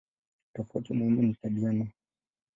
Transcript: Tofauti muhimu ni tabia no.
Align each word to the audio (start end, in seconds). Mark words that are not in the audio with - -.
Tofauti 0.53 0.93
muhimu 0.93 1.21
ni 1.21 1.33
tabia 1.35 1.71
no. 1.71 1.87